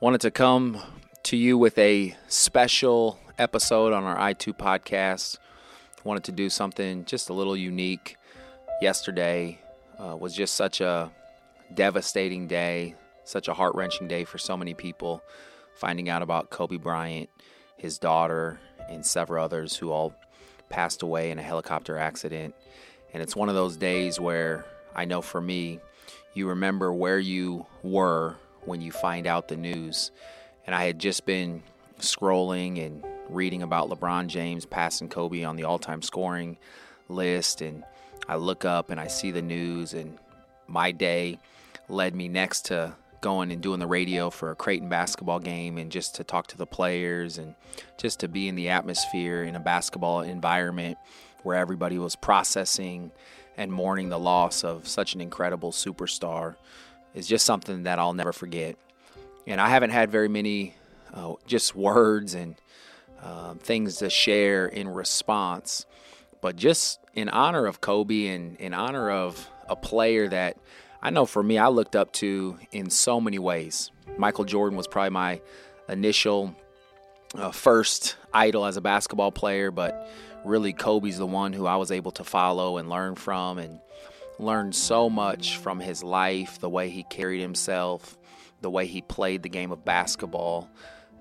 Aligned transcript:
Wanted 0.00 0.22
to 0.22 0.30
come 0.30 0.80
to 1.24 1.36
you 1.36 1.58
with 1.58 1.76
a 1.76 2.16
special 2.26 3.18
episode 3.38 3.92
on 3.92 4.04
our 4.04 4.16
i2 4.16 4.56
podcast. 4.56 5.36
Wanted 6.04 6.24
to 6.24 6.32
do 6.32 6.48
something 6.48 7.04
just 7.04 7.28
a 7.28 7.34
little 7.34 7.54
unique. 7.54 8.16
Yesterday 8.80 9.60
uh, 9.98 10.16
was 10.16 10.34
just 10.34 10.54
such 10.54 10.80
a 10.80 11.12
devastating 11.74 12.46
day, 12.46 12.94
such 13.24 13.46
a 13.46 13.52
heart 13.52 13.74
wrenching 13.74 14.08
day 14.08 14.24
for 14.24 14.38
so 14.38 14.56
many 14.56 14.72
people. 14.72 15.22
Finding 15.74 16.08
out 16.08 16.22
about 16.22 16.48
Kobe 16.48 16.78
Bryant, 16.78 17.28
his 17.76 17.98
daughter, 17.98 18.58
and 18.88 19.04
several 19.04 19.44
others 19.44 19.76
who 19.76 19.90
all 19.90 20.14
passed 20.70 21.02
away 21.02 21.30
in 21.30 21.38
a 21.38 21.42
helicopter 21.42 21.98
accident. 21.98 22.54
And 23.12 23.22
it's 23.22 23.36
one 23.36 23.50
of 23.50 23.54
those 23.54 23.76
days 23.76 24.18
where 24.18 24.64
I 24.96 25.04
know 25.04 25.20
for 25.20 25.42
me, 25.42 25.78
you 26.32 26.48
remember 26.48 26.90
where 26.90 27.18
you 27.18 27.66
were 27.82 28.38
when 28.64 28.80
you 28.80 28.92
find 28.92 29.26
out 29.26 29.48
the 29.48 29.56
news. 29.56 30.10
And 30.66 30.74
I 30.74 30.84
had 30.84 30.98
just 30.98 31.26
been 31.26 31.62
scrolling 31.98 32.84
and 32.84 33.04
reading 33.28 33.62
about 33.62 33.88
LeBron 33.88 34.26
James 34.26 34.66
passing 34.66 35.08
Kobe 35.08 35.44
on 35.44 35.56
the 35.56 35.64
all 35.64 35.78
time 35.78 36.02
scoring 36.02 36.58
list. 37.08 37.60
And 37.60 37.84
I 38.28 38.36
look 38.36 38.64
up 38.64 38.90
and 38.90 39.00
I 39.00 39.06
see 39.08 39.30
the 39.30 39.42
news, 39.42 39.92
and 39.94 40.18
my 40.66 40.92
day 40.92 41.38
led 41.88 42.14
me 42.14 42.28
next 42.28 42.66
to 42.66 42.94
going 43.20 43.52
and 43.52 43.62
doing 43.62 43.80
the 43.80 43.86
radio 43.86 44.30
for 44.30 44.50
a 44.50 44.56
Creighton 44.56 44.88
basketball 44.88 45.40
game 45.40 45.76
and 45.76 45.92
just 45.92 46.14
to 46.14 46.24
talk 46.24 46.46
to 46.48 46.56
the 46.56 46.66
players 46.66 47.38
and 47.38 47.54
just 47.98 48.20
to 48.20 48.28
be 48.28 48.48
in 48.48 48.54
the 48.54 48.70
atmosphere 48.70 49.42
in 49.42 49.56
a 49.56 49.60
basketball 49.60 50.22
environment 50.22 50.96
where 51.42 51.56
everybody 51.56 51.98
was 51.98 52.16
processing 52.16 53.10
and 53.56 53.72
mourning 53.72 54.08
the 54.08 54.18
loss 54.18 54.64
of 54.64 54.88
such 54.88 55.14
an 55.14 55.20
incredible 55.20 55.70
superstar 55.70 56.56
is 57.14 57.26
just 57.26 57.44
something 57.44 57.84
that 57.84 57.98
I'll 57.98 58.12
never 58.12 58.32
forget. 58.32 58.76
And 59.46 59.60
I 59.60 59.68
haven't 59.68 59.90
had 59.90 60.10
very 60.10 60.28
many 60.28 60.74
uh, 61.12 61.34
just 61.46 61.74
words 61.74 62.34
and 62.34 62.56
uh, 63.22 63.54
things 63.54 63.96
to 63.96 64.10
share 64.10 64.66
in 64.66 64.88
response, 64.88 65.86
but 66.40 66.56
just 66.56 67.00
in 67.14 67.28
honor 67.28 67.66
of 67.66 67.80
Kobe 67.80 68.26
and 68.28 68.56
in 68.58 68.72
honor 68.72 69.10
of 69.10 69.48
a 69.68 69.76
player 69.76 70.28
that 70.28 70.56
I 71.02 71.10
know 71.10 71.26
for 71.26 71.42
me, 71.42 71.58
I 71.58 71.68
looked 71.68 71.96
up 71.96 72.12
to 72.14 72.58
in 72.72 72.90
so 72.90 73.20
many 73.20 73.38
ways. 73.38 73.90
Michael 74.18 74.44
Jordan 74.44 74.76
was 74.76 74.86
probably 74.86 75.10
my 75.10 75.40
initial 75.88 76.54
uh, 77.34 77.50
first 77.50 78.16
idol 78.32 78.66
as 78.66 78.76
a 78.76 78.80
basketball 78.80 79.32
player, 79.32 79.70
but 79.70 80.10
really 80.44 80.72
Kobe's 80.72 81.18
the 81.18 81.26
one 81.26 81.52
who 81.52 81.66
I 81.66 81.76
was 81.76 81.90
able 81.90 82.12
to 82.12 82.24
follow 82.24 82.78
and 82.78 82.88
learn 82.88 83.14
from 83.14 83.58
and 83.58 83.80
learned 84.40 84.74
so 84.74 85.08
much 85.10 85.58
from 85.58 85.80
his 85.80 86.02
life, 86.02 86.58
the 86.58 86.68
way 86.68 86.90
he 86.90 87.02
carried 87.04 87.40
himself, 87.40 88.18
the 88.60 88.70
way 88.70 88.86
he 88.86 89.02
played 89.02 89.42
the 89.42 89.48
game 89.48 89.72
of 89.72 89.84
basketball, 89.84 90.68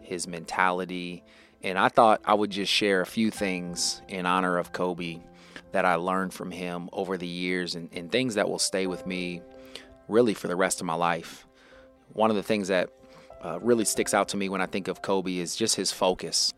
his 0.02 0.28
mentality. 0.28 1.23
And 1.61 1.78
I 1.78 1.89
thought 1.89 2.22
I 2.26 2.34
would 2.34 2.50
just 2.50 2.72
share 2.72 3.02
a 3.02 3.06
few 3.06 3.31
things 3.31 4.02
in 4.08 4.26
honor 4.26 4.58
of 4.58 4.72
Kobe 4.72 5.20
that 5.72 5.86
I 5.86 5.95
learned 5.95 6.34
from 6.34 6.52
him 6.52 6.89
over 6.92 7.17
the 7.17 7.28
years 7.28 7.76
and, 7.76 7.89
and 7.94 8.11
things 8.11 8.36
that 8.36 8.50
will 8.50 8.59
stay 8.59 8.88
with 8.88 9.06
me 9.06 9.42
really 10.08 10.33
for 10.33 10.48
the 10.48 10.56
rest 10.56 10.81
of 10.81 10.88
my 10.88 10.95
life. 10.95 11.45
One 12.14 12.30
of 12.30 12.36
the 12.36 12.44
things 12.44 12.70
that 12.70 12.89
uh, 13.44 13.59
really 13.61 13.86
sticks 13.86 14.14
out 14.14 14.30
to 14.30 14.38
me 14.38 14.50
when 14.50 14.61
I 14.61 14.66
think 14.66 14.88
of 14.88 15.02
Kobe 15.02 15.38
is 15.38 15.56
just 15.56 15.76
his 15.76 15.92
focus. 15.92 16.54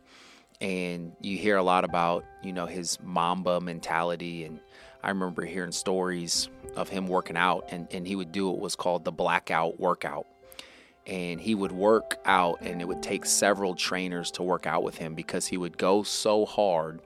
And 0.60 1.12
you 1.20 1.36
hear 1.36 1.56
a 1.56 1.62
lot 1.62 1.84
about, 1.84 2.24
you 2.42 2.52
know, 2.52 2.66
his 2.66 2.98
Mamba 3.02 3.60
mentality 3.60 4.44
and 4.44 4.60
I 5.02 5.08
remember 5.08 5.44
hearing 5.44 5.72
stories 5.72 6.48
of 6.76 6.88
him 6.88 7.06
working 7.06 7.36
out, 7.36 7.66
and, 7.70 7.88
and 7.90 8.06
he 8.06 8.16
would 8.16 8.32
do 8.32 8.48
what 8.48 8.60
was 8.60 8.76
called 8.76 9.04
the 9.04 9.12
blackout 9.12 9.80
workout. 9.80 10.26
And 11.06 11.40
he 11.40 11.56
would 11.56 11.72
work 11.72 12.18
out, 12.24 12.60
and 12.60 12.80
it 12.80 12.86
would 12.86 13.02
take 13.02 13.24
several 13.24 13.74
trainers 13.74 14.30
to 14.32 14.42
work 14.44 14.66
out 14.66 14.84
with 14.84 14.98
him 14.98 15.14
because 15.14 15.48
he 15.48 15.56
would 15.56 15.76
go 15.76 16.04
so 16.04 16.46
hard 16.46 17.00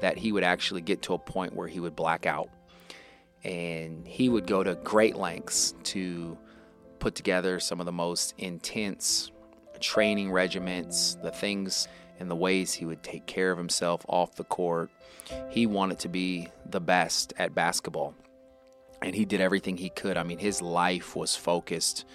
that 0.00 0.16
he 0.16 0.32
would 0.32 0.44
actually 0.44 0.80
get 0.80 1.02
to 1.02 1.14
a 1.14 1.18
point 1.18 1.54
where 1.54 1.68
he 1.68 1.80
would 1.80 1.94
black 1.94 2.24
out. 2.24 2.48
And 3.42 4.08
he 4.08 4.30
would 4.30 4.46
go 4.46 4.64
to 4.64 4.74
great 4.76 5.16
lengths 5.16 5.74
to 5.84 6.38
put 6.98 7.14
together 7.14 7.60
some 7.60 7.80
of 7.80 7.86
the 7.86 7.92
most 7.92 8.32
intense 8.38 9.30
training 9.84 10.32
regiments, 10.32 11.18
the 11.22 11.30
things 11.30 11.88
and 12.18 12.30
the 12.30 12.34
ways 12.36 12.72
he 12.72 12.86
would 12.86 13.02
take 13.02 13.26
care 13.26 13.52
of 13.52 13.58
himself 13.58 14.04
off 14.08 14.34
the 14.34 14.44
court. 14.44 14.90
He 15.50 15.66
wanted 15.66 15.98
to 16.00 16.08
be 16.08 16.48
the 16.70 16.80
best 16.80 17.34
at 17.36 17.54
basketball. 17.54 18.14
And 19.02 19.14
he 19.14 19.26
did 19.26 19.42
everything 19.42 19.76
he 19.76 19.90
could. 19.90 20.16
I 20.16 20.22
mean, 20.22 20.38
his 20.38 20.62
life 20.62 21.14
was 21.14 21.36
focused 21.36 22.06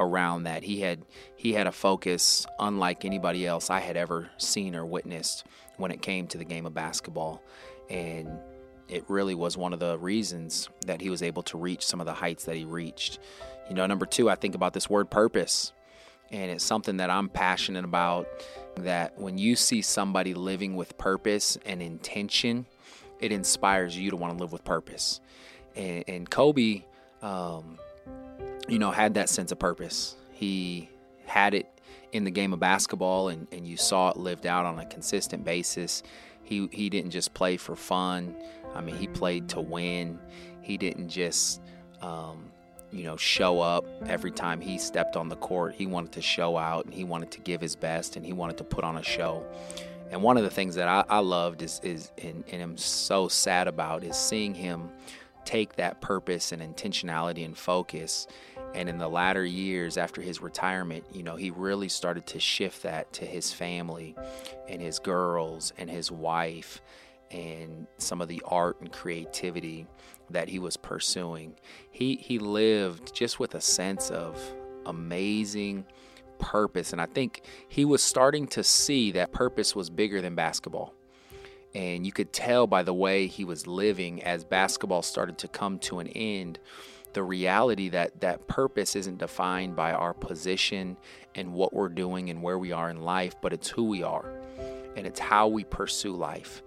around 0.00 0.44
that. 0.44 0.64
He 0.64 0.80
had 0.80 1.04
he 1.36 1.52
had 1.52 1.68
a 1.68 1.72
focus 1.72 2.44
unlike 2.58 3.04
anybody 3.04 3.46
else 3.46 3.70
I 3.70 3.78
had 3.78 3.96
ever 3.96 4.28
seen 4.38 4.74
or 4.74 4.84
witnessed 4.84 5.44
when 5.76 5.92
it 5.92 6.02
came 6.02 6.26
to 6.28 6.38
the 6.38 6.44
game 6.44 6.66
of 6.66 6.74
basketball. 6.74 7.40
And 7.88 8.28
it 8.88 9.04
really 9.08 9.36
was 9.36 9.56
one 9.56 9.72
of 9.72 9.78
the 9.78 9.96
reasons 9.98 10.68
that 10.86 11.00
he 11.00 11.08
was 11.08 11.22
able 11.22 11.44
to 11.44 11.58
reach 11.58 11.86
some 11.86 12.00
of 12.00 12.06
the 12.06 12.14
heights 12.14 12.46
that 12.46 12.56
he 12.56 12.64
reached. 12.64 13.20
You 13.68 13.76
know, 13.76 13.86
number 13.86 14.06
2, 14.06 14.28
I 14.28 14.34
think 14.34 14.56
about 14.56 14.72
this 14.72 14.90
word 14.90 15.08
purpose. 15.08 15.72
And 16.32 16.50
it's 16.50 16.64
something 16.64 16.96
that 16.96 17.10
I'm 17.10 17.28
passionate 17.28 17.84
about 17.84 18.26
that 18.76 19.18
when 19.18 19.36
you 19.38 19.54
see 19.54 19.82
somebody 19.82 20.34
living 20.34 20.74
with 20.76 20.96
purpose 20.96 21.58
and 21.66 21.82
intention, 21.82 22.66
it 23.20 23.32
inspires 23.32 23.96
you 23.96 24.10
to 24.10 24.16
want 24.16 24.36
to 24.36 24.42
live 24.42 24.50
with 24.52 24.64
purpose. 24.64 25.20
And, 25.76 26.04
and 26.08 26.30
Kobe, 26.30 26.84
um, 27.20 27.78
you 28.68 28.78
know, 28.78 28.90
had 28.90 29.14
that 29.14 29.28
sense 29.28 29.52
of 29.52 29.58
purpose. 29.58 30.16
He 30.32 30.88
had 31.26 31.54
it 31.54 31.68
in 32.12 32.24
the 32.24 32.30
game 32.30 32.52
of 32.52 32.60
basketball, 32.60 33.28
and, 33.28 33.46
and 33.52 33.66
you 33.66 33.76
saw 33.76 34.10
it 34.10 34.16
lived 34.16 34.46
out 34.46 34.64
on 34.66 34.78
a 34.78 34.86
consistent 34.86 35.44
basis. 35.44 36.02
He, 36.42 36.68
he 36.72 36.90
didn't 36.90 37.10
just 37.10 37.32
play 37.34 37.56
for 37.56 37.76
fun. 37.76 38.34
I 38.74 38.80
mean, 38.80 38.96
he 38.96 39.06
played 39.06 39.48
to 39.50 39.60
win. 39.60 40.18
He 40.62 40.76
didn't 40.76 41.08
just 41.08 41.60
um, 42.00 42.50
you 42.92 43.04
know, 43.04 43.16
show 43.16 43.60
up 43.60 43.84
every 44.06 44.30
time 44.30 44.60
he 44.60 44.78
stepped 44.78 45.16
on 45.16 45.28
the 45.28 45.36
court. 45.36 45.74
He 45.74 45.86
wanted 45.86 46.12
to 46.12 46.22
show 46.22 46.56
out 46.56 46.84
and 46.84 46.92
he 46.92 47.04
wanted 47.04 47.30
to 47.32 47.40
give 47.40 47.60
his 47.60 47.74
best 47.74 48.16
and 48.16 48.24
he 48.24 48.32
wanted 48.32 48.58
to 48.58 48.64
put 48.64 48.84
on 48.84 48.98
a 48.98 49.02
show. 49.02 49.44
And 50.10 50.22
one 50.22 50.36
of 50.36 50.44
the 50.44 50.50
things 50.50 50.74
that 50.74 50.88
I, 50.88 51.04
I 51.08 51.20
loved 51.20 51.62
is, 51.62 51.80
is 51.82 52.12
and, 52.22 52.44
and 52.52 52.62
I'm 52.62 52.76
so 52.76 53.28
sad 53.28 53.66
about 53.66 54.04
is 54.04 54.16
seeing 54.16 54.54
him 54.54 54.90
take 55.44 55.76
that 55.76 56.00
purpose 56.00 56.52
and 56.52 56.62
intentionality 56.62 57.44
and 57.44 57.56
focus. 57.56 58.26
And 58.74 58.88
in 58.88 58.98
the 58.98 59.08
latter 59.08 59.44
years 59.44 59.96
after 59.96 60.20
his 60.20 60.40
retirement, 60.40 61.04
you 61.12 61.22
know, 61.22 61.36
he 61.36 61.50
really 61.50 61.88
started 61.88 62.26
to 62.28 62.40
shift 62.40 62.82
that 62.82 63.12
to 63.14 63.24
his 63.24 63.52
family 63.52 64.14
and 64.68 64.80
his 64.80 64.98
girls 64.98 65.72
and 65.78 65.90
his 65.90 66.10
wife 66.10 66.80
and 67.32 67.86
some 67.98 68.20
of 68.20 68.28
the 68.28 68.42
art 68.46 68.80
and 68.80 68.92
creativity 68.92 69.86
that 70.30 70.48
he 70.48 70.58
was 70.58 70.76
pursuing. 70.76 71.54
He 71.90 72.16
he 72.16 72.38
lived 72.38 73.14
just 73.14 73.40
with 73.40 73.54
a 73.54 73.60
sense 73.60 74.10
of 74.10 74.40
amazing 74.86 75.84
purpose 76.38 76.92
and 76.92 77.00
I 77.00 77.06
think 77.06 77.42
he 77.68 77.84
was 77.84 78.02
starting 78.02 78.46
to 78.48 78.64
see 78.64 79.12
that 79.12 79.32
purpose 79.32 79.76
was 79.76 79.90
bigger 79.90 80.20
than 80.20 80.34
basketball. 80.34 80.94
And 81.74 82.04
you 82.04 82.12
could 82.12 82.32
tell 82.32 82.66
by 82.66 82.82
the 82.82 82.92
way 82.92 83.26
he 83.26 83.44
was 83.44 83.66
living 83.66 84.22
as 84.22 84.44
basketball 84.44 85.02
started 85.02 85.38
to 85.38 85.48
come 85.48 85.78
to 85.80 86.00
an 86.00 86.08
end 86.08 86.58
the 87.12 87.22
reality 87.22 87.90
that 87.90 88.20
that 88.20 88.46
purpose 88.48 88.96
isn't 88.96 89.18
defined 89.18 89.76
by 89.76 89.92
our 89.92 90.14
position 90.14 90.96
and 91.34 91.52
what 91.52 91.72
we're 91.72 91.90
doing 91.90 92.30
and 92.30 92.42
where 92.42 92.58
we 92.58 92.72
are 92.72 92.88
in 92.88 93.02
life, 93.02 93.34
but 93.42 93.52
it's 93.52 93.68
who 93.68 93.84
we 93.84 94.02
are 94.02 94.24
and 94.96 95.06
it's 95.06 95.20
how 95.20 95.48
we 95.48 95.64
pursue 95.64 96.12
life 96.12 96.62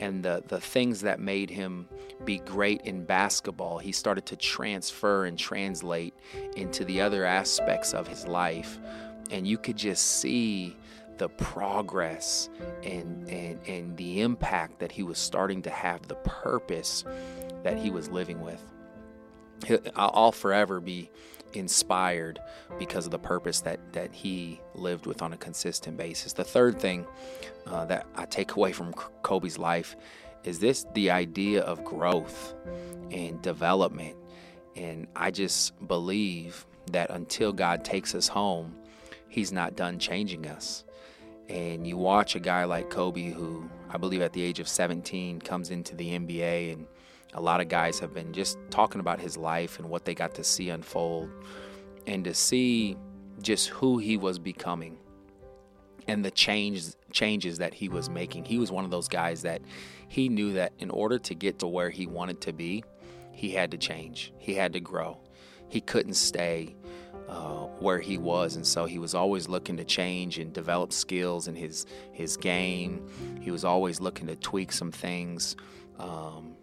and 0.00 0.24
the, 0.24 0.42
the 0.48 0.60
things 0.60 1.02
that 1.02 1.20
made 1.20 1.50
him 1.50 1.88
be 2.24 2.38
great 2.38 2.80
in 2.82 3.04
basketball, 3.04 3.78
he 3.78 3.92
started 3.92 4.26
to 4.26 4.36
transfer 4.36 5.26
and 5.26 5.38
translate 5.38 6.14
into 6.56 6.84
the 6.84 7.00
other 7.00 7.24
aspects 7.24 7.92
of 7.92 8.08
his 8.08 8.26
life. 8.26 8.78
And 9.30 9.46
you 9.46 9.58
could 9.58 9.76
just 9.76 10.18
see 10.20 10.76
the 11.18 11.28
progress 11.28 12.48
and, 12.82 13.28
and, 13.28 13.60
and 13.68 13.96
the 13.98 14.22
impact 14.22 14.78
that 14.80 14.90
he 14.90 15.02
was 15.02 15.18
starting 15.18 15.60
to 15.62 15.70
have, 15.70 16.08
the 16.08 16.14
purpose 16.16 17.04
that 17.62 17.76
he 17.76 17.90
was 17.90 18.08
living 18.08 18.40
with. 18.40 18.64
I'll 19.94 20.32
forever 20.32 20.80
be 20.80 21.10
inspired 21.52 22.38
because 22.78 23.06
of 23.06 23.12
the 23.12 23.18
purpose 23.18 23.60
that 23.60 23.80
that 23.92 24.14
he 24.14 24.60
lived 24.74 25.06
with 25.06 25.22
on 25.22 25.32
a 25.32 25.36
consistent 25.36 25.96
basis. 25.96 26.32
The 26.32 26.44
third 26.44 26.78
thing 26.78 27.06
uh, 27.66 27.84
that 27.86 28.06
I 28.14 28.26
take 28.26 28.56
away 28.56 28.72
from 28.72 28.92
Kobe's 29.22 29.58
life 29.58 29.96
is 30.44 30.58
this: 30.58 30.86
the 30.94 31.10
idea 31.10 31.62
of 31.62 31.84
growth 31.84 32.54
and 33.10 33.40
development. 33.42 34.16
And 34.76 35.08
I 35.16 35.30
just 35.30 35.86
believe 35.88 36.64
that 36.92 37.10
until 37.10 37.52
God 37.52 37.84
takes 37.84 38.14
us 38.14 38.28
home, 38.28 38.76
He's 39.28 39.52
not 39.52 39.76
done 39.76 39.98
changing 39.98 40.46
us. 40.46 40.84
And 41.48 41.86
you 41.86 41.96
watch 41.96 42.36
a 42.36 42.40
guy 42.40 42.64
like 42.64 42.90
Kobe, 42.90 43.30
who 43.30 43.68
I 43.88 43.98
believe 43.98 44.22
at 44.22 44.32
the 44.32 44.42
age 44.42 44.60
of 44.60 44.68
17 44.68 45.40
comes 45.40 45.70
into 45.70 45.96
the 45.96 46.16
NBA 46.16 46.72
and 46.72 46.86
a 47.34 47.40
lot 47.40 47.60
of 47.60 47.68
guys 47.68 47.98
have 48.00 48.12
been 48.12 48.32
just 48.32 48.58
talking 48.70 49.00
about 49.00 49.20
his 49.20 49.36
life 49.36 49.78
and 49.78 49.88
what 49.88 50.04
they 50.04 50.14
got 50.14 50.34
to 50.34 50.44
see 50.44 50.70
unfold. 50.70 51.30
And 52.06 52.24
to 52.24 52.34
see 52.34 52.96
just 53.42 53.68
who 53.68 53.98
he 53.98 54.16
was 54.16 54.38
becoming 54.38 54.98
and 56.08 56.24
the 56.24 56.30
change 56.30 56.84
changes 57.12 57.58
that 57.58 57.74
he 57.74 57.88
was 57.88 58.08
making. 58.08 58.44
He 58.44 58.58
was 58.58 58.72
one 58.72 58.84
of 58.84 58.90
those 58.90 59.08
guys 59.08 59.42
that 59.42 59.62
he 60.08 60.28
knew 60.28 60.52
that 60.54 60.72
in 60.78 60.90
order 60.90 61.18
to 61.18 61.34
get 61.34 61.58
to 61.60 61.66
where 61.66 61.90
he 61.90 62.06
wanted 62.06 62.40
to 62.42 62.52
be, 62.52 62.84
he 63.32 63.50
had 63.50 63.70
to 63.70 63.78
change. 63.78 64.32
He 64.38 64.54
had 64.54 64.72
to 64.72 64.80
grow. 64.80 65.18
He 65.68 65.80
couldn't 65.80 66.14
stay 66.14 66.74
uh, 67.28 67.66
where 67.78 68.00
he 68.00 68.18
was, 68.18 68.56
and 68.56 68.66
so 68.66 68.86
he 68.86 68.98
was 68.98 69.14
always 69.14 69.48
looking 69.48 69.76
to 69.76 69.84
change 69.84 70.38
and 70.38 70.52
develop 70.52 70.92
skills 70.92 71.46
in 71.46 71.54
his 71.54 71.86
his 72.12 72.36
game. 72.36 73.08
He 73.40 73.50
was 73.50 73.64
always 73.64 74.00
looking 74.00 74.26
to 74.26 74.36
tweak 74.36 74.72
some 74.72 74.90
things. 74.90 75.54
Um, 75.98 76.56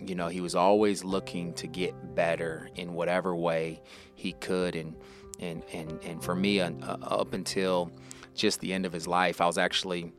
you 0.00 0.14
know, 0.14 0.28
he 0.28 0.40
was 0.40 0.54
always 0.54 1.04
looking 1.04 1.52
to 1.54 1.66
get 1.66 2.14
better 2.14 2.68
in 2.76 2.94
whatever 2.94 3.34
way 3.34 3.82
he 4.14 4.32
could, 4.32 4.76
and 4.76 4.94
and 5.40 5.62
and 5.72 6.00
and 6.04 6.22
for 6.22 6.34
me, 6.34 6.60
uh, 6.60 6.70
up 7.02 7.32
until 7.34 7.90
just 8.34 8.60
the 8.60 8.72
end 8.72 8.86
of 8.86 8.92
his 8.92 9.06
life, 9.06 9.40
I 9.40 9.46
was 9.46 9.58
actually 9.58 10.12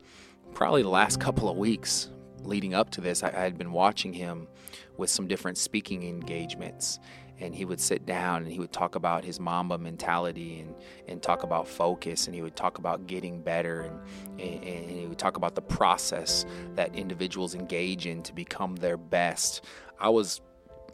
probably 0.54 0.82
the 0.82 0.88
last 0.88 1.20
couple 1.20 1.48
of 1.48 1.56
weeks 1.56 2.10
leading 2.46 2.74
up 2.74 2.90
to 2.90 3.00
this, 3.00 3.22
I, 3.22 3.28
I 3.28 3.40
had 3.40 3.58
been 3.58 3.72
watching 3.72 4.12
him 4.12 4.48
with 4.96 5.10
some 5.10 5.26
different 5.26 5.58
speaking 5.58 6.04
engagements 6.04 6.98
and 7.38 7.54
he 7.54 7.64
would 7.64 7.80
sit 7.80 8.06
down 8.06 8.42
and 8.42 8.50
he 8.50 8.58
would 8.58 8.72
talk 8.72 8.94
about 8.94 9.24
his 9.24 9.38
mamba 9.38 9.78
mentality 9.78 10.60
and, 10.60 10.74
and 11.08 11.22
talk 11.22 11.42
about 11.42 11.68
focus 11.68 12.26
and 12.26 12.34
he 12.34 12.42
would 12.42 12.56
talk 12.56 12.78
about 12.78 13.06
getting 13.06 13.40
better 13.40 13.82
and, 13.82 14.00
and, 14.40 14.64
and, 14.64 14.90
he 14.90 15.06
would 15.06 15.18
talk 15.18 15.36
about 15.36 15.54
the 15.54 15.62
process 15.62 16.46
that 16.74 16.94
individuals 16.94 17.54
engage 17.54 18.06
in 18.06 18.22
to 18.22 18.32
become 18.34 18.76
their 18.76 18.96
best. 18.96 19.64
I 20.00 20.08
was 20.08 20.40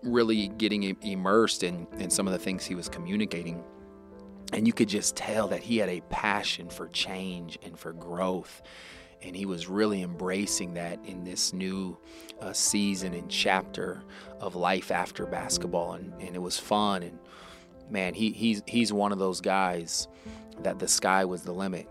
really 0.02 0.48
getting 0.48 0.82
immersed 1.02 1.62
in, 1.62 1.86
in 1.98 2.10
some 2.10 2.26
of 2.26 2.32
the 2.32 2.38
things 2.38 2.64
he 2.64 2.74
was 2.74 2.88
communicating. 2.88 3.62
And 4.52 4.66
you 4.66 4.72
could 4.72 4.88
just 4.88 5.16
tell 5.16 5.48
that 5.48 5.60
he 5.60 5.78
had 5.78 5.88
a 5.88 6.00
passion 6.10 6.68
for 6.68 6.88
change 6.88 7.58
and 7.62 7.78
for 7.78 7.92
growth 7.92 8.62
and 9.22 9.36
he 9.36 9.46
was 9.46 9.68
really 9.68 10.02
embracing 10.02 10.74
that 10.74 10.98
in 11.04 11.24
this 11.24 11.52
new 11.52 11.96
uh, 12.40 12.52
season 12.52 13.14
and 13.14 13.28
chapter 13.30 14.02
of 14.40 14.56
life 14.56 14.90
after 14.90 15.26
basketball 15.26 15.94
and, 15.94 16.12
and 16.20 16.34
it 16.34 16.42
was 16.42 16.58
fun 16.58 17.02
and 17.02 17.18
man 17.90 18.14
he, 18.14 18.30
he's 18.32 18.62
he's 18.66 18.92
one 18.92 19.12
of 19.12 19.18
those 19.18 19.40
guys 19.40 20.08
that 20.62 20.78
the 20.78 20.88
sky 20.88 21.24
was 21.24 21.42
the 21.42 21.52
limit 21.52 21.88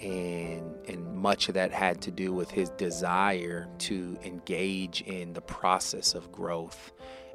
and 0.00 0.74
and 0.88 1.14
much 1.14 1.48
of 1.48 1.54
that 1.54 1.72
had 1.72 2.00
to 2.02 2.10
do 2.10 2.32
with 2.32 2.50
his 2.50 2.68
desire 2.70 3.66
to 3.78 4.18
engage 4.22 5.02
in 5.02 5.32
the 5.32 5.40
process 5.40 6.14
of 6.14 6.30
growth 6.30 6.92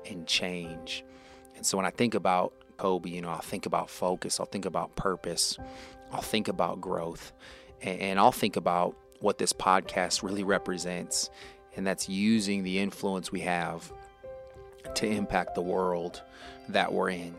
and 0.09 0.27
change. 0.27 1.03
And 1.55 1.65
so 1.65 1.77
when 1.77 1.85
I 1.85 1.89
think 1.89 2.13
about 2.13 2.53
Kobe 2.77 3.09
you 3.09 3.21
know 3.21 3.29
I'll 3.29 3.41
think 3.41 3.65
about 3.65 3.89
focus 3.89 4.39
I'll 4.39 4.45
think 4.45 4.65
about 4.65 4.95
purpose 4.95 5.57
I'll 6.11 6.21
think 6.21 6.47
about 6.47 6.79
growth 6.79 7.33
and, 7.81 7.99
and 7.99 8.19
I'll 8.19 8.31
think 8.31 8.55
about 8.55 8.95
what 9.19 9.37
this 9.37 9.53
podcast 9.53 10.23
really 10.23 10.43
represents, 10.43 11.29
and 11.75 11.85
that's 11.85 12.09
using 12.09 12.63
the 12.63 12.79
influence 12.79 13.31
we 13.31 13.41
have 13.41 13.91
to 14.95 15.07
impact 15.07 15.55
the 15.55 15.61
world 15.61 16.21
that 16.69 16.91
we're 16.91 17.09
in. 17.09 17.35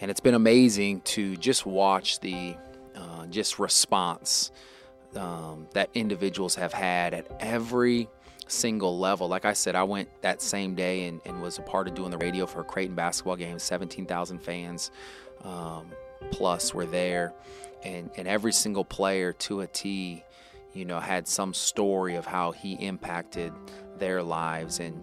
And 0.00 0.10
it's 0.10 0.20
been 0.20 0.34
amazing 0.34 1.02
to 1.02 1.36
just 1.36 1.64
watch 1.64 2.20
the 2.20 2.56
uh, 2.96 3.26
just 3.26 3.58
response 3.58 4.50
um, 5.16 5.68
that 5.74 5.90
individuals 5.94 6.54
have 6.56 6.72
had 6.72 7.14
at 7.14 7.26
every 7.40 8.08
single 8.48 8.98
level. 8.98 9.28
Like 9.28 9.44
I 9.44 9.52
said, 9.52 9.74
I 9.74 9.84
went 9.84 10.08
that 10.22 10.42
same 10.42 10.74
day 10.74 11.06
and, 11.06 11.20
and 11.24 11.40
was 11.40 11.58
a 11.58 11.62
part 11.62 11.88
of 11.88 11.94
doing 11.94 12.10
the 12.10 12.18
radio 12.18 12.46
for 12.46 12.60
a 12.60 12.64
Creighton 12.64 12.94
basketball 12.94 13.36
game. 13.36 13.58
17,000 13.58 14.38
fans 14.38 14.90
um, 15.44 15.86
plus 16.30 16.74
were 16.74 16.86
there, 16.86 17.32
and, 17.82 18.10
and 18.16 18.28
every 18.28 18.52
single 18.52 18.84
player 18.84 19.32
to 19.34 19.60
a 19.60 19.66
T 19.66 20.24
you 20.74 20.84
know, 20.84 21.00
had 21.00 21.26
some 21.28 21.54
story 21.54 22.16
of 22.16 22.26
how 22.26 22.52
he 22.52 22.74
impacted 22.74 23.52
their 23.98 24.22
lives 24.22 24.80
and 24.80 25.00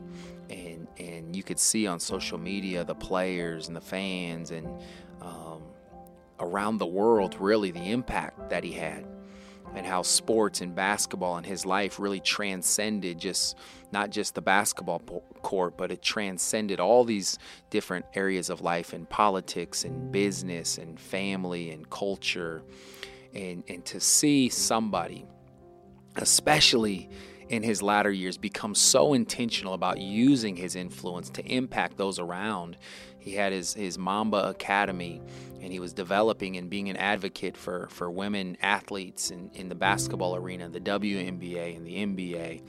and 0.50 0.88
and 0.98 1.36
you 1.36 1.44
could 1.44 1.60
see 1.60 1.86
on 1.86 2.00
social 2.00 2.38
media 2.38 2.83
the 2.83 2.95
players 2.95 3.68
and 3.68 3.75
the 3.75 3.81
fans 3.81 4.51
and 4.51 4.68
um, 5.21 5.62
around 6.39 6.77
the 6.80 6.86
world 6.86 7.36
really 7.39 7.71
the 7.71 7.92
impact 7.92 8.50
that 8.50 8.63
he 8.63 8.71
had 8.71 9.06
and 9.75 9.86
how 9.86 10.01
sports 10.01 10.62
and 10.62 10.74
basketball 10.74 11.38
in 11.38 11.44
his 11.44 11.66
life 11.66 12.00
really 12.00 12.19
transcended 12.19 13.19
just 13.19 13.56
not 13.92 14.10
just 14.10 14.33
the 14.33 14.42
basketball 14.42 15.00
court 15.42 15.77
but 15.77 15.92
it 15.92 16.01
transcended 16.01 16.80
all 16.80 17.04
these 17.04 17.38
different 17.69 18.06
areas 18.16 18.50
of 18.50 18.62
life 18.62 18.94
and 18.94 19.07
politics 19.10 19.83
and 19.83 20.12
business 20.12 20.77
and 20.77 21.00
family 21.00 21.71
and 21.71 21.89
culture. 21.89 22.63
And 23.33 23.63
and 23.68 23.86
to 23.86 24.00
see 24.00 24.50
somebody 24.50 25.25
especially 26.21 27.10
in 27.50 27.63
his 27.63 27.81
latter 27.81 28.12
years, 28.12 28.38
become 28.38 28.75
so 28.75 29.13
intentional 29.13 29.74
about 29.74 29.98
using 29.98 30.56
his 30.56 30.75
influence 30.75 31.30
to 31.31 31.45
impact 31.45 31.98
those 31.98 32.19
around. 32.19 32.77
He 33.18 33.33
had 33.33 33.51
his, 33.51 33.74
his 33.74 33.98
Mamba 33.98 34.50
Academy, 34.50 35.21
and 35.62 35.74
he 35.74 35.80
was 35.80 35.92
developing 35.92 36.57
and 36.57 36.69
being 36.69 36.89
an 36.89 36.98
advocate 36.98 37.57
for, 37.57 37.88
for 37.89 38.10
women 38.10 38.56
athletes 38.62 39.31
in, 39.31 39.50
in 39.56 39.68
the 39.68 39.75
basketball 39.75 40.36
arena, 40.36 40.69
the 40.69 40.80
WNBA 40.80 41.75
and 41.75 41.86
the 41.86 41.95
NBA. 41.95 42.62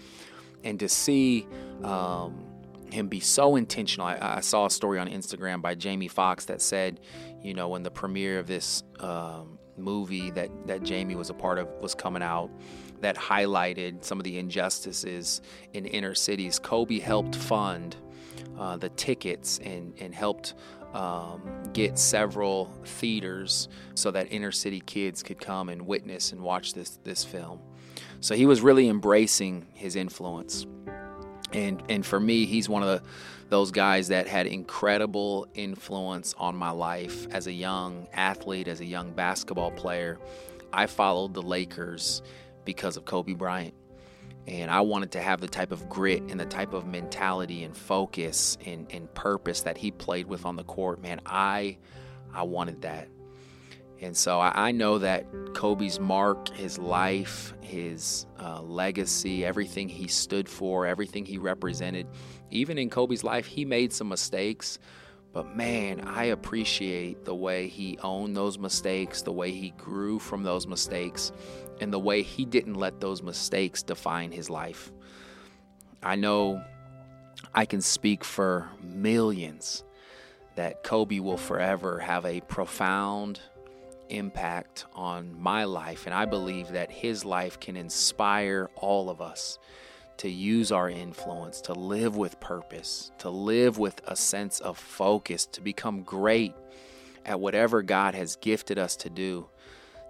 And 0.64 0.80
to 0.80 0.88
see 0.88 1.46
um, 1.84 2.44
him 2.90 3.08
be 3.08 3.20
so 3.20 3.56
intentional, 3.56 4.06
I, 4.06 4.18
I, 4.20 4.40
saw 4.40 4.66
a 4.66 4.70
story 4.70 4.98
on 4.98 5.08
Instagram 5.08 5.62
by 5.62 5.74
Jamie 5.74 6.08
Foxx 6.08 6.46
that 6.46 6.60
said, 6.60 7.00
you 7.42 7.54
know, 7.54 7.68
when 7.68 7.82
the 7.82 7.90
premiere 7.90 8.38
of 8.38 8.46
this 8.46 8.82
um, 8.98 9.58
movie 9.80 10.30
that, 10.30 10.50
that 10.66 10.82
Jamie 10.82 11.16
was 11.16 11.30
a 11.30 11.34
part 11.34 11.58
of 11.58 11.68
was 11.80 11.94
coming 11.94 12.22
out, 12.22 12.50
that 13.00 13.16
highlighted 13.16 14.04
some 14.04 14.18
of 14.18 14.24
the 14.24 14.38
injustices 14.38 15.40
in 15.72 15.86
inner 15.86 16.14
cities. 16.14 16.58
Kobe 16.58 16.98
helped 16.98 17.34
fund 17.34 17.96
uh, 18.58 18.76
the 18.76 18.90
tickets 18.90 19.58
and, 19.58 19.94
and 20.00 20.14
helped 20.14 20.54
um, 20.92 21.42
get 21.72 21.98
several 21.98 22.66
theaters 22.84 23.68
so 23.94 24.10
that 24.10 24.32
inner 24.32 24.52
city 24.52 24.80
kids 24.80 25.22
could 25.22 25.38
come 25.38 25.68
and 25.68 25.82
witness 25.86 26.32
and 26.32 26.40
watch 26.40 26.74
this, 26.74 26.98
this 27.04 27.24
film. 27.24 27.60
So 28.20 28.34
he 28.34 28.46
was 28.46 28.60
really 28.60 28.88
embracing 28.88 29.66
his 29.72 29.96
influence. 29.96 30.66
And, 31.52 31.82
and 31.88 32.04
for 32.04 32.20
me, 32.20 32.46
he's 32.46 32.68
one 32.68 32.82
of 32.82 32.88
the, 32.88 33.02
those 33.48 33.70
guys 33.70 34.08
that 34.08 34.26
had 34.28 34.46
incredible 34.46 35.48
influence 35.54 36.34
on 36.38 36.54
my 36.56 36.70
life 36.70 37.26
as 37.32 37.46
a 37.46 37.52
young 37.52 38.06
athlete, 38.12 38.68
as 38.68 38.80
a 38.80 38.84
young 38.84 39.12
basketball 39.12 39.72
player. 39.72 40.18
I 40.72 40.86
followed 40.86 41.34
the 41.34 41.42
Lakers 41.42 42.22
because 42.64 42.96
of 42.96 43.04
Kobe 43.04 43.34
Bryant. 43.34 43.74
And 44.46 44.70
I 44.70 44.80
wanted 44.80 45.12
to 45.12 45.20
have 45.20 45.40
the 45.40 45.48
type 45.48 45.70
of 45.70 45.88
grit 45.88 46.22
and 46.28 46.40
the 46.40 46.46
type 46.46 46.72
of 46.72 46.86
mentality 46.86 47.64
and 47.64 47.76
focus 47.76 48.56
and, 48.64 48.86
and 48.90 49.12
purpose 49.14 49.62
that 49.62 49.76
he 49.76 49.90
played 49.90 50.26
with 50.26 50.46
on 50.46 50.56
the 50.56 50.64
court. 50.64 51.02
Man, 51.02 51.20
I 51.26 51.78
I 52.32 52.44
wanted 52.44 52.82
that. 52.82 53.08
And 54.02 54.16
so 54.16 54.40
I, 54.40 54.68
I 54.68 54.72
know 54.72 54.98
that 54.98 55.26
Kobe's 55.54 56.00
mark, 56.00 56.48
his 56.48 56.78
life, 56.78 57.52
his 57.60 58.26
uh, 58.38 58.62
legacy, 58.62 59.44
everything 59.44 59.88
he 59.88 60.08
stood 60.08 60.48
for, 60.48 60.86
everything 60.86 61.26
he 61.26 61.38
represented, 61.38 62.06
even 62.50 62.78
in 62.78 62.88
Kobe's 62.88 63.22
life, 63.22 63.46
he 63.46 63.64
made 63.64 63.92
some 63.92 64.08
mistakes. 64.08 64.78
But 65.32 65.54
man, 65.54 66.00
I 66.00 66.24
appreciate 66.24 67.24
the 67.24 67.34
way 67.34 67.68
he 67.68 67.98
owned 68.02 68.36
those 68.36 68.58
mistakes, 68.58 69.22
the 69.22 69.32
way 69.32 69.50
he 69.52 69.70
grew 69.70 70.18
from 70.18 70.42
those 70.42 70.66
mistakes, 70.66 71.30
and 71.80 71.92
the 71.92 71.98
way 71.98 72.22
he 72.22 72.44
didn't 72.44 72.74
let 72.74 73.00
those 73.00 73.22
mistakes 73.22 73.82
define 73.82 74.32
his 74.32 74.50
life. 74.50 74.90
I 76.02 76.16
know 76.16 76.62
I 77.54 77.66
can 77.66 77.80
speak 77.80 78.24
for 78.24 78.68
millions 78.82 79.84
that 80.56 80.82
Kobe 80.82 81.20
will 81.20 81.36
forever 81.36 81.98
have 82.00 82.24
a 82.24 82.40
profound 82.40 83.40
impact 84.10 84.86
on 84.94 85.40
my 85.40 85.64
life, 85.64 86.06
and 86.06 86.14
I 86.14 86.24
believe 86.24 86.72
that 86.72 86.90
his 86.90 87.24
life 87.24 87.60
can 87.60 87.76
inspire 87.76 88.70
all 88.76 89.10
of 89.10 89.20
us 89.20 89.58
to 90.18 90.28
use 90.28 90.70
our 90.70 90.90
influence, 90.90 91.60
to 91.62 91.72
live 91.72 92.16
with 92.16 92.40
purpose, 92.40 93.10
to 93.18 93.30
live 93.30 93.78
with 93.78 94.00
a 94.06 94.16
sense 94.16 94.60
of 94.60 94.76
focus, 94.76 95.46
to 95.46 95.60
become 95.60 96.02
great 96.02 96.54
at 97.24 97.40
whatever 97.40 97.82
God 97.82 98.14
has 98.14 98.36
gifted 98.36 98.78
us 98.78 98.96
to 98.96 99.10
do 99.10 99.48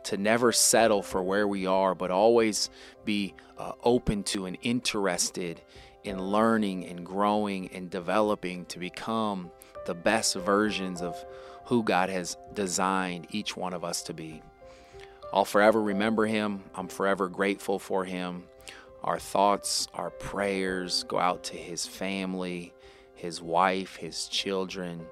to 0.05 0.17
never 0.17 0.53
settle 0.53 1.03
for 1.03 1.23
where 1.23 1.47
we 1.47 1.67
are, 1.67 1.95
but 1.95 2.11
always 2.11 2.71
be 3.05 3.35
uh, 3.59 3.73
open 3.83 4.23
to 4.23 4.47
and 4.47 4.57
interested 4.63 5.61
in 6.05 6.19
learning 6.19 6.87
and 6.87 7.05
growing 7.05 7.69
and 7.69 7.91
developing 7.91 8.65
to 8.67 8.79
become 8.79 9.51
the 9.87 9.95
best 9.95 10.35
versions 10.35 11.03
of 11.03 11.25
who 11.71 11.85
God 11.85 12.11
has 12.11 12.37
designed 12.53 13.29
each 13.31 13.57
one 13.57 13.73
of 13.73 13.85
us 13.85 14.03
to 14.03 14.13
be. 14.13 14.43
I'll 15.33 15.45
forever 15.45 15.81
remember 15.81 16.27
him. 16.27 16.65
I'm 16.75 16.89
forever 16.89 17.29
grateful 17.29 17.79
for 17.79 18.05
him. 18.05 18.43
Our 19.05 19.21
thoughts, 19.21 19.87
our 19.95 20.11
prayers 20.11 21.05
go 21.05 21.21
out 21.21 21.45
to 21.45 21.57
his 21.57 21.87
family, 21.87 22.75
his 23.15 23.41
wife, 23.41 23.95
his 23.95 24.27
children, 24.27 25.07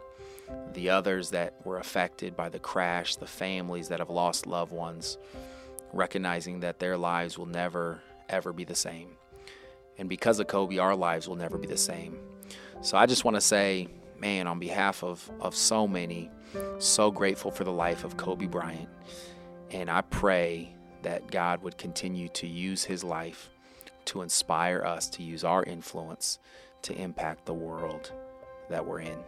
the 0.73 0.91
others 0.91 1.31
that 1.31 1.55
were 1.65 1.79
affected 1.79 2.37
by 2.37 2.49
the 2.49 2.59
crash, 2.59 3.15
the 3.15 3.29
families 3.29 3.87
that 3.91 4.01
have 4.01 4.11
lost 4.11 4.45
loved 4.45 4.73
ones, 4.73 5.17
recognizing 5.93 6.59
that 6.59 6.81
their 6.81 6.97
lives 6.97 7.39
will 7.39 7.47
never, 7.47 8.03
ever 8.29 8.53
be 8.53 8.65
the 8.65 8.75
same. 8.75 9.11
And 9.97 10.09
because 10.09 10.41
of 10.41 10.49
Kobe, 10.49 10.79
our 10.79 10.97
lives 10.97 11.29
will 11.29 11.37
never 11.37 11.57
be 11.57 11.69
the 11.69 11.77
same. 11.77 12.19
So 12.83 12.99
I 12.99 13.07
just 13.07 13.25
want 13.25 13.37
to 13.37 13.41
say, 13.41 13.87
man, 14.19 14.49
on 14.49 14.59
behalf 14.59 15.05
of, 15.05 15.31
of 15.39 15.55
so 15.55 15.87
many, 15.87 16.33
so 16.79 17.11
grateful 17.11 17.51
for 17.51 17.65
the 17.65 17.73
life 17.73 18.05
of 18.05 18.17
Kobe 18.17 18.47
Bryant. 18.47 18.89
And 19.71 19.91
I 19.91 20.01
pray 20.03 20.75
that 21.03 21.31
God 21.31 21.63
would 21.63 21.79
continue 21.79 22.29
to 22.31 22.47
use 22.47 22.85
his 22.85 23.05
life 23.05 23.51
to 24.07 24.23
inspire 24.23 24.83
us 24.83 25.09
to 25.11 25.23
use 25.23 25.45
our 25.45 25.63
influence 25.65 26.39
to 26.83 26.95
impact 26.95 27.45
the 27.45 27.55
world 27.55 28.13
that 28.71 28.87
we're 28.87 29.01
in. 29.01 29.19